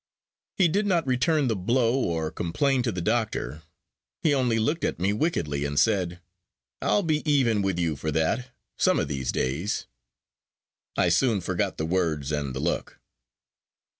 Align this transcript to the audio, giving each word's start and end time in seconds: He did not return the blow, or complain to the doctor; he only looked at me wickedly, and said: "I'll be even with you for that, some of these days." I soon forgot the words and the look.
He 0.57 0.67
did 0.67 0.87
not 0.87 1.05
return 1.05 1.47
the 1.47 1.55
blow, 1.55 1.93
or 1.93 2.31
complain 2.31 2.81
to 2.81 2.91
the 2.91 3.03
doctor; 3.03 3.61
he 4.23 4.33
only 4.33 4.57
looked 4.57 4.83
at 4.83 4.97
me 4.97 5.13
wickedly, 5.13 5.63
and 5.63 5.79
said: 5.79 6.19
"I'll 6.81 7.03
be 7.03 7.21
even 7.31 7.61
with 7.61 7.77
you 7.77 7.95
for 7.95 8.09
that, 8.11 8.49
some 8.79 8.97
of 8.97 9.07
these 9.07 9.31
days." 9.31 9.85
I 10.97 11.09
soon 11.09 11.39
forgot 11.39 11.77
the 11.77 11.85
words 11.85 12.31
and 12.31 12.55
the 12.55 12.59
look. 12.59 12.99